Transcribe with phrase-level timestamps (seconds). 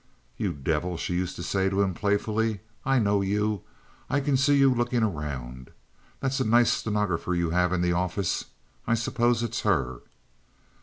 [0.35, 2.61] "You devil," she used to say to him, playfully.
[2.83, 3.61] "I know you.
[4.09, 5.69] I can see you looking around.
[6.21, 8.45] That's a nice stenographer you have in the office.
[8.87, 9.99] I suppose it's her."